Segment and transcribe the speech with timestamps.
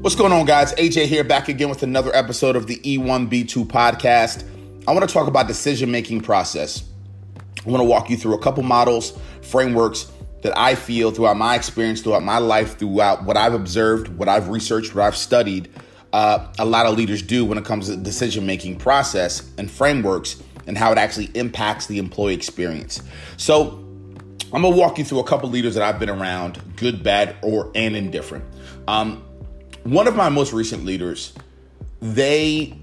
[0.00, 0.72] What's going on, guys?
[0.76, 4.48] AJ here, back again with another episode of the E1B2 podcast.
[4.88, 6.88] I want to talk about decision making process.
[7.66, 9.12] I want to walk you through a couple models,
[9.42, 10.10] frameworks
[10.40, 14.48] that I feel throughout my experience, throughout my life, throughout what I've observed, what I've
[14.48, 15.70] researched, what I've studied.
[16.14, 20.42] Uh, a lot of leaders do when it comes to decision making process and frameworks
[20.66, 23.02] and how it actually impacts the employee experience.
[23.36, 23.84] So,
[24.50, 27.70] I'm gonna walk you through a couple leaders that I've been around, good, bad, or
[27.74, 28.44] and indifferent.
[28.88, 29.24] Um,
[29.84, 31.32] one of my most recent leaders,
[32.00, 32.76] they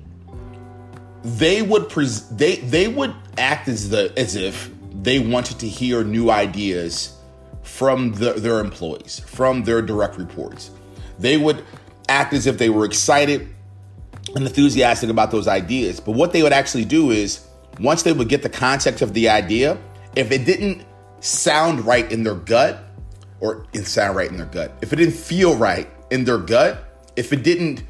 [1.23, 4.69] they would pres- they they would act as the as if
[5.01, 7.17] they wanted to hear new ideas
[7.63, 10.71] from the, their employees, from their direct reports.
[11.19, 11.63] They would
[12.09, 13.53] act as if they were excited
[14.35, 15.99] and enthusiastic about those ideas.
[15.99, 17.45] But what they would actually do is
[17.79, 19.77] once they would get the context of the idea,
[20.15, 20.85] if it didn't
[21.19, 22.83] sound right in their gut,
[23.39, 26.86] or it sound right in their gut, if it didn't feel right in their gut,
[27.17, 27.83] if it didn't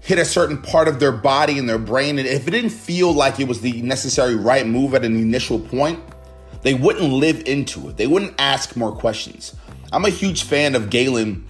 [0.00, 3.12] hit a certain part of their body and their brain, and if it didn't feel
[3.12, 6.00] like it was the necessary right move at an initial point,
[6.62, 7.96] they wouldn't live into it.
[7.96, 9.54] They wouldn't ask more questions.
[9.92, 11.46] I'm a huge fan of Galen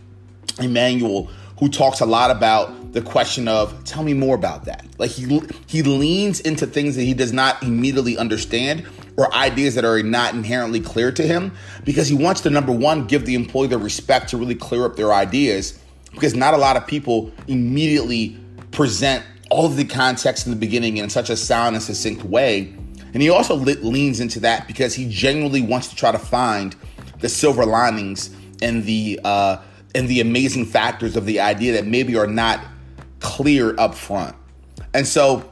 [0.58, 4.84] Emmanuel, who talks a lot about the question of tell me more about that.
[4.98, 8.84] Like he he leans into things that he does not immediately understand
[9.16, 11.52] or ideas that are not inherently clear to him
[11.84, 14.96] because he wants to number one give the employee the respect to really clear up
[14.96, 15.78] their ideas
[16.12, 18.36] because not a lot of people immediately
[18.70, 22.74] present all of the context in the beginning in such a sound and succinct way.
[23.12, 26.74] And he also leans into that because he genuinely wants to try to find
[27.20, 29.58] the silver linings and the uh,
[29.94, 32.64] and the amazing factors of the idea that maybe are not
[33.20, 34.34] clear up front.
[34.94, 35.50] And so,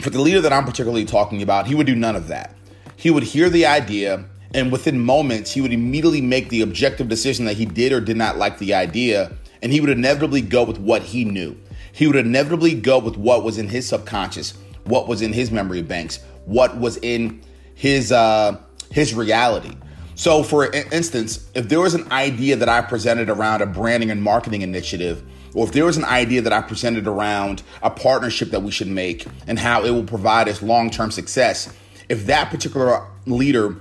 [0.00, 2.54] for the leader that I'm particularly talking about, he would do none of that.
[2.96, 7.46] He would hear the idea, and within moments, he would immediately make the objective decision
[7.46, 10.78] that he did or did not like the idea, and he would inevitably go with
[10.78, 11.56] what he knew.
[11.92, 14.54] He would inevitably go with what was in his subconscious,
[14.84, 17.42] what was in his memory banks, what was in
[17.74, 18.58] his uh,
[18.90, 19.76] his reality.
[20.14, 24.22] So, for instance, if there was an idea that I presented around a branding and
[24.22, 25.24] marketing initiative,
[25.54, 28.88] or if there was an idea that I presented around a partnership that we should
[28.88, 31.72] make and how it will provide us long term success,
[32.08, 33.76] if that particular leader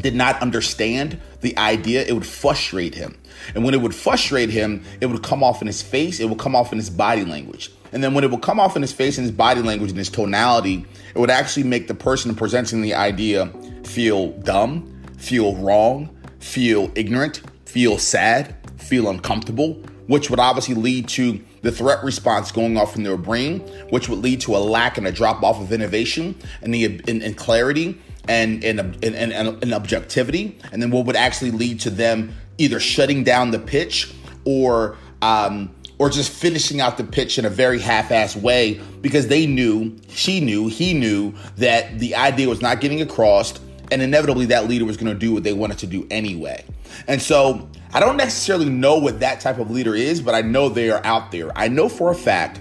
[0.00, 3.18] did not understand the idea, it would frustrate him.
[3.54, 6.38] And when it would frustrate him, it would come off in his face, it would
[6.38, 7.70] come off in his body language.
[7.92, 9.98] And then when it would come off in his face and his body language and
[9.98, 13.46] his tonality, it would actually make the person presenting the idea
[13.84, 19.74] feel dumb, feel wrong, feel ignorant, feel sad, feel uncomfortable,
[20.06, 23.60] which would obviously lead to the threat response going off in their brain,
[23.90, 27.22] which would lead to a lack and a drop off of innovation and the and,
[27.22, 31.90] and clarity and and, and, and and objectivity, and then what would actually lead to
[31.90, 34.12] them either shutting down the pitch
[34.44, 39.46] or um, or just finishing out the pitch in a very half-assed way because they
[39.46, 43.58] knew, she knew, he knew that the idea was not getting across,
[43.90, 46.64] and inevitably that leader was going to do what they wanted to do anyway.
[47.08, 50.68] And so I don't necessarily know what that type of leader is, but I know
[50.68, 51.56] they are out there.
[51.58, 52.60] I know for a fact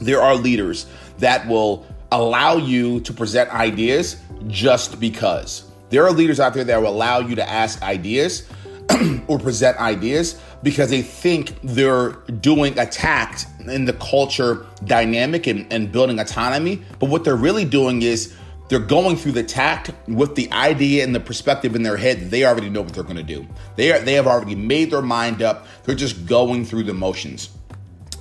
[0.00, 0.86] there are leaders
[1.18, 4.16] that will allow you to present ideas
[4.46, 5.70] just because.
[5.90, 8.48] There are leaders out there that will allow you to ask ideas
[9.28, 15.92] or present ideas because they think they're doing attack in the culture dynamic and, and
[15.92, 16.82] building autonomy.
[16.98, 18.34] But what they're really doing is
[18.68, 22.30] they're going through the tact with the idea and the perspective in their head.
[22.30, 23.46] They already know what they're going to do.
[23.76, 25.66] They are, they have already made their mind up.
[25.84, 27.50] They're just going through the motions.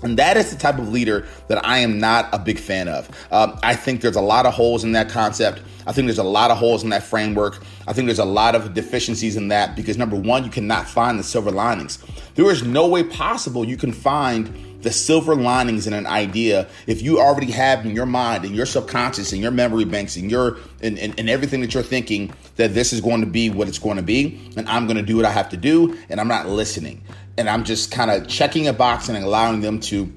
[0.04, 3.10] And that is the type of leader that I am not a big fan of.
[3.32, 5.62] Um, I think there's a lot of holes in that concept.
[5.86, 7.64] I think there's a lot of holes in that framework.
[7.88, 11.20] I think there's a lot of deficiencies in that because number one, you cannot find
[11.20, 12.04] the silver linings.
[12.36, 17.02] There is no way possible you can find the silver linings in an idea if
[17.02, 20.58] you already have in your mind and your subconscious and your memory banks and your
[20.82, 23.80] and, and, and everything that you're thinking that this is going to be what it's
[23.80, 26.28] going to be and I'm going to do what I have to do and I'm
[26.28, 27.02] not listening
[27.38, 30.12] and I'm just kind of checking a box and allowing them to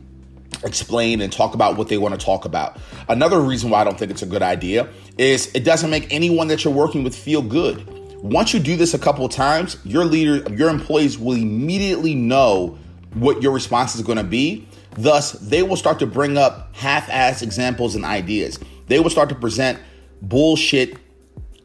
[0.64, 2.78] explain and talk about what they want to talk about.
[3.08, 6.48] Another reason why I don't think it's a good idea is it doesn't make anyone
[6.48, 7.86] that you're working with feel good.
[8.22, 12.78] Once you do this a couple times, your leader, your employees will immediately know
[13.14, 14.66] what your response is going to be.
[14.92, 18.58] Thus, they will start to bring up half-ass examples and ideas.
[18.88, 19.78] They will start to present
[20.22, 20.96] bullshit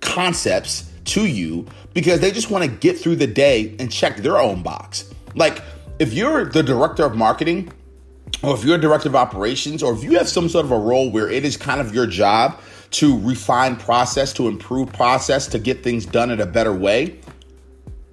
[0.01, 4.37] concepts to you because they just want to get through the day and check their
[4.37, 5.11] own box.
[5.35, 5.61] Like,
[5.99, 7.71] if you're the director of marketing,
[8.43, 10.77] or if you're a director of operations, or if you have some sort of a
[10.77, 12.59] role where it is kind of your job
[12.91, 17.19] to refine process, to improve process, to get things done in a better way,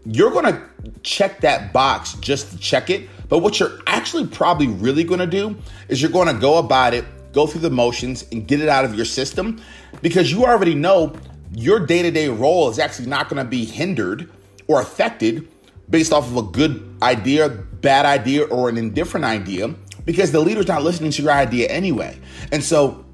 [0.05, 0.63] you're to
[1.03, 3.09] check that box just to check it.
[3.29, 5.57] But what you're actually probably really to do
[5.89, 8.95] is you're to go about it, go through the motions, and get it out of
[8.95, 9.61] your system.
[10.01, 11.15] Because you already know
[11.53, 14.31] your day to day role is actually not to be hindered
[14.67, 15.49] or affected
[15.91, 19.75] based off of a good idea, bad idea, or an indifferent idea
[20.05, 22.19] because the leader's not listening to your idea anyway.
[22.51, 23.05] And so,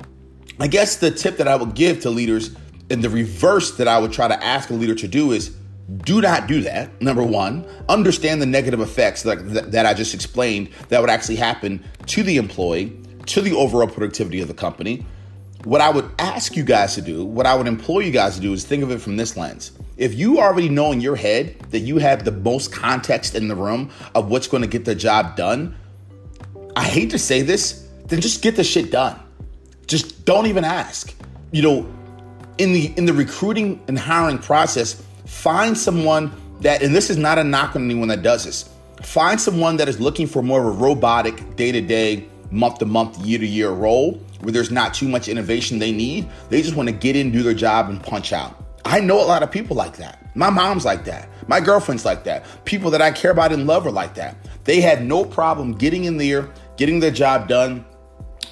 [0.61, 2.55] I guess the tip that I would give to leaders
[2.91, 5.57] and the reverse that I would try to ask a leader to do is
[6.05, 7.01] do not do that.
[7.03, 11.85] Number one, understand the negative effects that, that I just explained that would actually happen
[12.07, 12.97] to the employee,
[13.27, 15.05] to the overall productivity of the company.
[15.65, 18.41] What I would ask you guys to do, what I would implore you guys to
[18.41, 19.73] do is think of it from this lens.
[19.97, 23.55] If you already know in your head that you have the most context in the
[23.55, 25.77] room of what's going to get the job done,
[26.75, 29.19] I hate to say this, then just get the shit done.
[29.87, 31.15] Just don't even ask.
[31.53, 31.95] You know,
[32.59, 37.39] in the in the recruiting and hiring process, find someone that and this is not
[37.39, 38.69] a knock on anyone that does this.
[39.03, 44.53] Find someone that is looking for more of a robotic day-to-day, month-to-month, year-to-year role where
[44.53, 46.29] there's not too much innovation they need.
[46.49, 48.64] They just want to get in, do their job, and punch out.
[48.95, 50.25] I know a lot of people like that.
[50.37, 51.29] My mom's like that.
[51.49, 52.45] My girlfriend's like that.
[52.65, 54.37] People that I care about and love are like that.
[54.63, 57.85] They had no problem getting in there, getting their job done,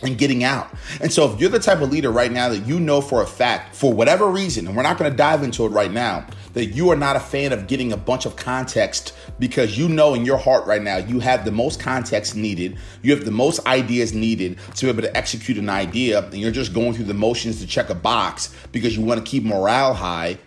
[0.03, 0.73] and getting out.
[1.01, 3.27] And so, if you're the type of leader right now that you know for a
[3.27, 6.67] fact, for whatever reason, and we're not going to dive into it right now, that
[6.67, 10.25] you are not a fan of getting a bunch of context because you know in
[10.25, 14.13] your heart right now you have the most context needed, you have the most ideas
[14.13, 17.61] needed to be able to execute an idea, and you're just going through the motions
[17.61, 20.39] to check a box because you want to keep morale high.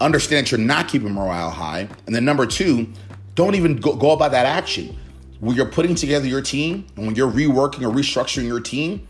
[0.00, 1.88] Understand that you're not keeping morale high.
[2.06, 2.92] And then, number two,
[3.36, 4.96] don't even go, go about that action
[5.40, 9.06] when you're putting together your team and when you're reworking or restructuring your team,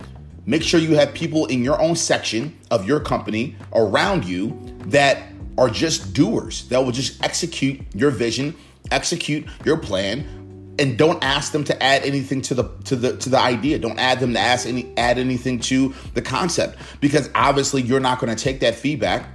[0.47, 5.23] make sure you have people in your own section of your company around you that
[5.57, 8.55] are just doers, that will just execute your vision,
[8.91, 10.27] execute your plan,
[10.79, 13.79] and don't ask them to add anything to the to the to the idea.
[13.79, 18.19] Don't add them to ask any add anything to the concept because obviously you're not
[18.19, 19.29] going to take that feedback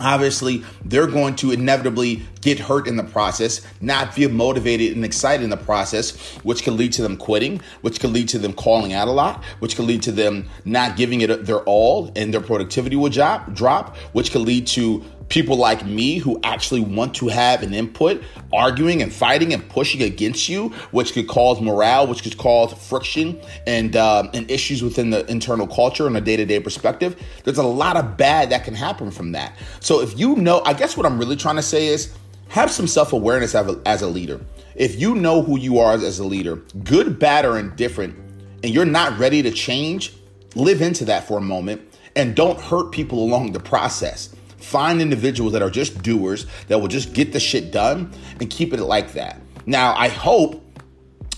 [0.00, 5.44] obviously they're going to inevitably get hurt in the process, not feel motivated and excited
[5.44, 8.92] in the process, which can lead to them quitting, which can lead to them calling
[8.92, 12.40] out a lot, which can lead to them not giving it their all and their
[12.40, 17.28] productivity will drop, drop, which can lead to people like me who actually want to
[17.28, 18.22] have an input
[18.52, 23.40] arguing and fighting and pushing against you, which could cause morale, which could cause friction
[23.66, 27.20] and uh, and issues within the internal culture and a day to day perspective.
[27.44, 29.56] There's a lot of bad that can happen from that.
[29.80, 32.12] So if you know, I guess what I'm really trying to say is
[32.48, 34.40] have some self awareness as a, as a leader.
[34.74, 38.16] If you know who you are as a leader, good, bad, or indifferent,
[38.62, 40.12] and you're not ready to change,
[40.54, 41.82] live into that for a moment
[42.16, 44.34] and don't hurt people along the process.
[44.60, 48.72] Find individuals that are just doers that will just get the shit done and keep
[48.72, 49.40] it like that.
[49.66, 50.64] Now, I hope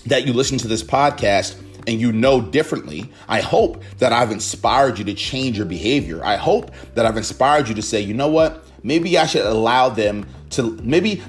[0.05, 3.11] that you listen to this podcast and you know differently.
[3.27, 6.23] I hope that I've inspired you to change your behavior.
[6.23, 8.65] I hope that I've inspired you to say, you know what?
[8.83, 11.21] Maybe I should allow them to, maybe,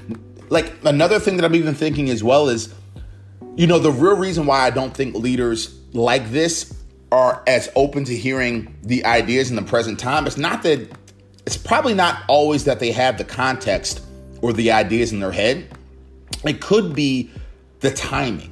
[0.49, 2.73] like another thing that I'm even thinking as well is,
[3.55, 6.73] you know, the real reason why I don't think leaders like this
[7.11, 10.27] are as open to hearing the ideas in the present time.
[10.27, 10.89] It's not that
[11.45, 14.01] it's probably not always that they have the context
[14.41, 15.67] or the ideas in their head.
[16.43, 17.29] It could be
[17.79, 18.51] the timing.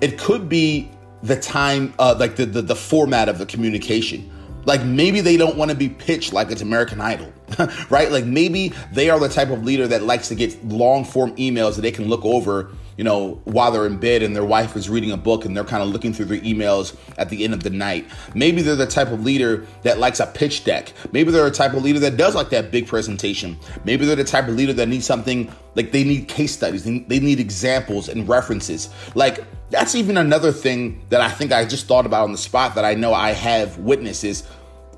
[0.00, 0.90] It could be
[1.22, 4.28] the time, uh, like the, the the format of the communication.
[4.64, 7.32] Like maybe they don't want to be pitched like it's American Idol,
[7.90, 8.10] right?
[8.10, 11.76] Like maybe they are the type of leader that likes to get long form emails
[11.76, 14.90] that they can look over you know, while they're in bed and their wife is
[14.90, 17.62] reading a book and they're kind of looking through their emails at the end of
[17.62, 18.06] the night.
[18.34, 20.92] Maybe they're the type of leader that likes a pitch deck.
[21.12, 23.58] Maybe they're a type of leader that does like that big presentation.
[23.84, 27.20] Maybe they're the type of leader that needs something like they need case studies, they
[27.20, 28.90] need examples and references.
[29.14, 32.74] Like, that's even another thing that I think I just thought about on the spot
[32.74, 34.46] that I know I have witnessed is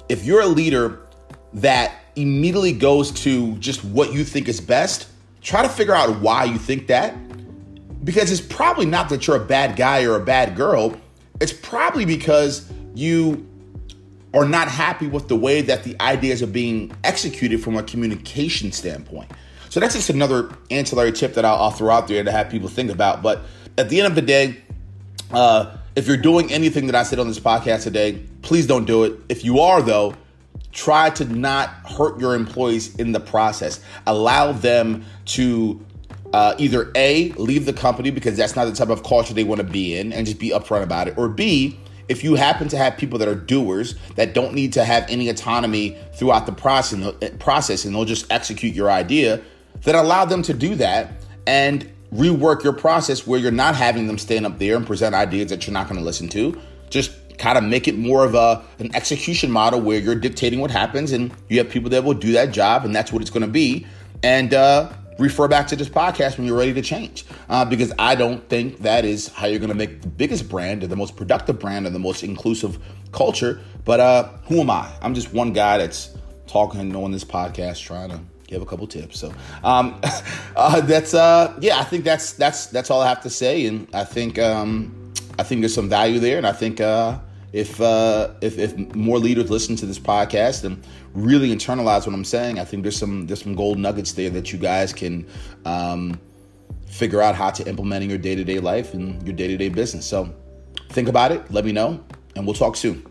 [0.08, 1.00] if you're a leader
[1.54, 5.08] that immediately goes to just what you think is best,
[5.42, 7.14] try to figure out why you think that
[8.04, 10.94] because it's probably not that you're a bad guy or a bad girl.
[11.40, 13.48] It's probably because you
[14.34, 18.72] are not happy with the way that the ideas are being executed from a communication
[18.72, 19.30] standpoint.
[19.70, 22.68] So that's just another ancillary tip that I'll, I'll throw out there to have people
[22.68, 23.22] think about.
[23.22, 23.42] But
[23.78, 24.58] at the end of the day,
[25.32, 29.04] uh, if you're doing anything that I said on this podcast today, please don't do
[29.04, 29.18] it.
[29.28, 30.14] If you are, though,
[30.72, 33.80] try to not hurt your employees in the process.
[34.06, 35.84] Allow them to
[36.32, 39.60] uh, either A, leave the company because that's not the type of culture they want
[39.60, 41.78] to be in and just be upfront about it, or B,
[42.08, 45.28] if you happen to have people that are doers that don't need to have any
[45.28, 49.40] autonomy throughout the process, and they'll just execute your idea,
[49.82, 51.12] then allow them to do that
[51.46, 55.50] and rework your process where you're not having them stand up there and present ideas
[55.50, 56.58] that you're not going to listen to.
[56.90, 60.70] Just kind of make it more of a an execution model where you're dictating what
[60.70, 63.42] happens and you have people that will do that job and that's what it's going
[63.42, 63.86] to be.
[64.22, 68.14] And uh, refer back to this podcast when you're ready to change uh, because I
[68.14, 71.16] don't think that is how you're going to make the biggest brand or the most
[71.16, 72.78] productive brand or the most inclusive
[73.12, 73.60] culture.
[73.84, 74.90] But uh, who am I?
[75.02, 76.16] I'm just one guy that's
[76.46, 79.18] talking on this podcast trying to give a couple tips.
[79.18, 80.00] So um,
[80.56, 83.88] uh, that's uh, yeah, I think that's that's that's all I have to say, and
[83.94, 87.18] I think um, I think there's some value there, and I think uh,
[87.54, 90.84] if uh, if if more leaders listen to this podcast and
[91.14, 94.52] really internalize what I'm saying, I think there's some there's some gold nuggets there that
[94.52, 95.26] you guys can.
[95.64, 96.20] Um,
[96.88, 100.32] figure out how to implement in your day-to-day life and your day-to-day business so
[100.90, 102.00] think about it let me know
[102.36, 103.04] and we'll talk soon